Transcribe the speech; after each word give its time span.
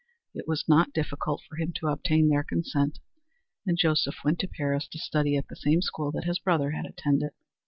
It 0.33 0.47
was 0.47 0.67
not 0.67 0.93
difficult 0.93 1.43
for 1.47 1.57
him 1.57 1.73
to 1.73 1.89
obtain 1.89 2.27
their 2.27 2.41
consent 2.43 2.97
and 3.67 3.77
Joseph 3.77 4.15
went 4.25 4.39
to 4.39 4.47
Paris 4.47 4.87
to 4.87 4.97
study 4.97 5.37
at 5.37 5.47
the 5.47 5.55
same 5.55 5.83
school 5.83 6.11
that 6.13 6.23
his 6.23 6.39
brother 6.39 6.71
had 6.71 6.87
attended. 6.87 7.33